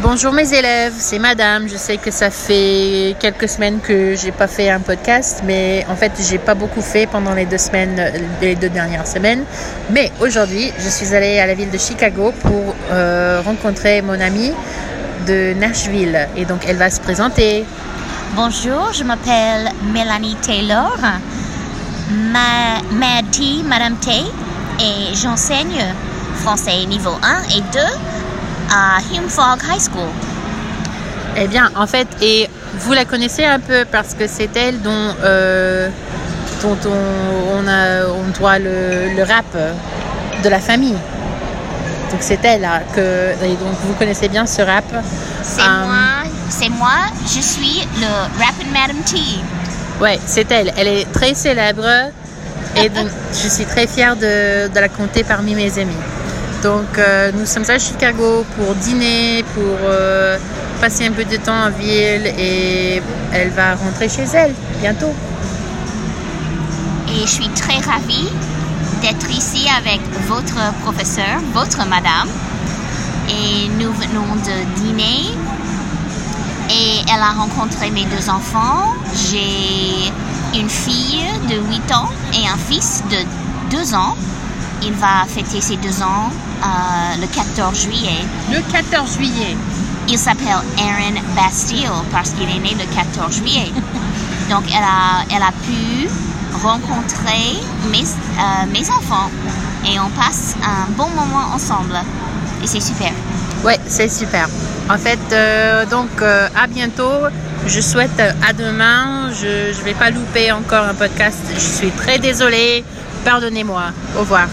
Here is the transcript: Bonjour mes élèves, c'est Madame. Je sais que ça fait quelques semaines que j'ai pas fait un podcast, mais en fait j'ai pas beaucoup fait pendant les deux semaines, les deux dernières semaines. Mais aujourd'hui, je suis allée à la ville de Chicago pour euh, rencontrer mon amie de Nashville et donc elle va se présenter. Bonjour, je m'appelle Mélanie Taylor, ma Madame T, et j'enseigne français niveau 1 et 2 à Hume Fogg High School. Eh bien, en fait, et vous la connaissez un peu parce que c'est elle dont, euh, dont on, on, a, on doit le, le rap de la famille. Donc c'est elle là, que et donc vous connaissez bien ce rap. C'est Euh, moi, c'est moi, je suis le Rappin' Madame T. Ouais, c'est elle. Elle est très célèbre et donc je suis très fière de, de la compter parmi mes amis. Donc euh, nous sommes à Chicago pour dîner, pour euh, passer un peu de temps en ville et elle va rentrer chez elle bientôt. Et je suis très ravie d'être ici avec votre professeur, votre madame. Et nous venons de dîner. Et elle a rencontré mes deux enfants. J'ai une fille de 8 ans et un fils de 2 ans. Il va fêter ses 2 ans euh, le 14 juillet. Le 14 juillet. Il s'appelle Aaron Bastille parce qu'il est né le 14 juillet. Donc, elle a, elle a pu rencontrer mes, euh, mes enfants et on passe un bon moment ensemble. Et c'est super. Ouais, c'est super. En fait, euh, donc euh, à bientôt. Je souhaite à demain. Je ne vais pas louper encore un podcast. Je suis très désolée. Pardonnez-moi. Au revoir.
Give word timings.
Bonjour 0.00 0.32
mes 0.32 0.52
élèves, 0.54 0.92
c'est 0.96 1.18
Madame. 1.18 1.68
Je 1.68 1.76
sais 1.76 1.96
que 1.96 2.10
ça 2.12 2.30
fait 2.30 3.16
quelques 3.18 3.48
semaines 3.48 3.80
que 3.80 4.14
j'ai 4.14 4.30
pas 4.30 4.46
fait 4.46 4.70
un 4.70 4.78
podcast, 4.78 5.42
mais 5.44 5.84
en 5.88 5.96
fait 5.96 6.12
j'ai 6.28 6.38
pas 6.38 6.54
beaucoup 6.54 6.82
fait 6.82 7.06
pendant 7.06 7.34
les 7.34 7.46
deux 7.46 7.58
semaines, 7.58 8.00
les 8.40 8.54
deux 8.54 8.68
dernières 8.68 9.06
semaines. 9.06 9.42
Mais 9.90 10.12
aujourd'hui, 10.20 10.72
je 10.78 10.88
suis 10.88 11.14
allée 11.14 11.40
à 11.40 11.46
la 11.46 11.54
ville 11.54 11.70
de 11.70 11.78
Chicago 11.78 12.32
pour 12.42 12.76
euh, 12.92 13.42
rencontrer 13.44 14.02
mon 14.02 14.20
amie 14.20 14.52
de 15.26 15.54
Nashville 15.54 16.28
et 16.36 16.44
donc 16.44 16.60
elle 16.68 16.76
va 16.76 16.90
se 16.90 17.00
présenter. 17.00 17.64
Bonjour, 18.36 18.92
je 18.92 19.02
m'appelle 19.02 19.72
Mélanie 19.92 20.36
Taylor, 20.42 20.96
ma 22.10 22.82
Madame 22.92 23.96
T, 23.96 24.10
et 24.80 25.14
j'enseigne 25.14 25.82
français 26.36 26.84
niveau 26.86 27.10
1 27.22 27.56
et 27.56 27.60
2 27.72 27.78
à 28.70 28.98
Hume 29.14 29.28
Fogg 29.28 29.60
High 29.70 29.80
School. 29.80 30.08
Eh 31.36 31.46
bien, 31.48 31.70
en 31.76 31.86
fait, 31.86 32.06
et 32.22 32.48
vous 32.78 32.92
la 32.92 33.04
connaissez 33.04 33.44
un 33.44 33.60
peu 33.60 33.84
parce 33.90 34.14
que 34.14 34.26
c'est 34.26 34.54
elle 34.56 34.80
dont, 34.80 35.14
euh, 35.24 35.88
dont 36.62 36.78
on, 36.86 37.58
on, 37.58 37.68
a, 37.68 38.06
on 38.06 38.38
doit 38.38 38.58
le, 38.58 39.14
le 39.14 39.22
rap 39.22 39.44
de 40.42 40.48
la 40.48 40.60
famille. 40.60 40.96
Donc 42.10 42.20
c'est 42.20 42.42
elle 42.44 42.60
là, 42.62 42.80
que 42.94 43.00
et 43.44 43.48
donc 43.50 43.74
vous 43.84 43.92
connaissez 43.98 44.28
bien 44.28 44.46
ce 44.46 44.62
rap. 44.62 44.84
C'est 45.42 45.60
Euh, 45.60 45.84
moi, 45.86 46.30
c'est 46.48 46.68
moi, 46.68 46.98
je 47.24 47.40
suis 47.40 47.82
le 48.00 48.06
Rappin' 48.38 48.70
Madame 48.72 49.02
T. 49.04 49.16
Ouais, 50.00 50.18
c'est 50.26 50.50
elle. 50.52 50.72
Elle 50.76 50.88
est 50.88 51.12
très 51.12 51.34
célèbre 51.34 51.84
et 52.76 52.88
donc 52.96 53.08
je 53.32 53.48
suis 53.48 53.64
très 53.64 53.86
fière 53.86 54.14
de, 54.16 54.68
de 54.68 54.78
la 54.80 54.88
compter 54.88 55.24
parmi 55.24 55.54
mes 55.54 55.78
amis. 55.78 55.96
Donc 56.66 56.98
euh, 56.98 57.30
nous 57.32 57.46
sommes 57.46 57.70
à 57.70 57.78
Chicago 57.78 58.44
pour 58.56 58.74
dîner, 58.74 59.44
pour 59.54 59.76
euh, 59.84 60.36
passer 60.80 61.06
un 61.06 61.12
peu 61.12 61.24
de 61.24 61.36
temps 61.36 61.66
en 61.66 61.70
ville 61.70 62.26
et 62.26 63.00
elle 63.32 63.50
va 63.50 63.76
rentrer 63.76 64.08
chez 64.08 64.24
elle 64.34 64.52
bientôt. 64.80 65.14
Et 67.08 67.20
je 67.20 67.30
suis 67.30 67.48
très 67.50 67.78
ravie 67.78 68.28
d'être 69.00 69.30
ici 69.30 69.68
avec 69.78 70.00
votre 70.26 70.56
professeur, 70.82 71.38
votre 71.54 71.86
madame. 71.86 72.28
Et 73.28 73.68
nous 73.78 73.92
venons 73.92 74.34
de 74.34 74.80
dîner. 74.80 75.20
Et 76.68 77.04
elle 77.14 77.22
a 77.22 77.30
rencontré 77.30 77.92
mes 77.92 78.06
deux 78.06 78.28
enfants. 78.28 78.92
J'ai 79.30 80.58
une 80.58 80.68
fille 80.68 81.22
de 81.48 81.54
8 81.54 81.92
ans 81.92 82.08
et 82.34 82.48
un 82.48 82.58
fils 82.68 83.04
de 83.08 83.76
2 83.76 83.94
ans. 83.94 84.16
Il 84.82 84.92
va 84.92 85.24
fêter 85.26 85.60
ses 85.60 85.76
2 85.76 86.02
ans 86.02 86.30
euh, 86.62 87.20
le 87.20 87.26
14 87.26 87.80
juillet. 87.80 88.24
Le 88.52 88.60
14 88.72 89.14
juillet. 89.14 89.56
Il 90.08 90.18
s'appelle 90.18 90.48
Aaron 90.78 91.20
Bastille 91.34 91.88
parce 92.12 92.30
qu'il 92.30 92.48
est 92.48 92.60
né 92.60 92.76
le 92.78 92.94
14 92.94 93.34
juillet. 93.34 93.72
Donc, 94.50 94.64
elle 94.68 94.84
a, 94.84 95.24
elle 95.34 95.42
a 95.42 95.52
pu 95.52 96.08
rencontrer 96.62 97.60
mes, 97.90 98.02
euh, 98.04 98.66
mes 98.72 98.88
enfants 98.90 99.30
et 99.84 99.98
on 99.98 100.08
passe 100.10 100.54
un 100.62 100.90
bon 100.92 101.08
moment 101.08 101.54
ensemble. 101.54 101.96
Et 102.62 102.66
c'est 102.66 102.80
super. 102.80 103.12
Ouais, 103.64 103.78
c'est 103.86 104.08
super. 104.08 104.48
En 104.88 104.98
fait, 104.98 105.18
euh, 105.32 105.84
donc 105.86 106.10
euh, 106.22 106.48
à 106.56 106.66
bientôt. 106.66 107.12
Je 107.66 107.80
souhaite 107.80 108.20
à 108.20 108.52
demain. 108.52 109.30
Je 109.32 109.76
ne 109.76 109.84
vais 109.84 109.94
pas 109.94 110.10
louper 110.10 110.52
encore 110.52 110.84
un 110.84 110.94
podcast. 110.94 111.38
Je 111.52 111.58
suis 111.58 111.90
très 111.90 112.18
désolée. 112.18 112.84
Pardonnez-moi. 113.24 113.82
Au 114.16 114.20
revoir. 114.20 114.46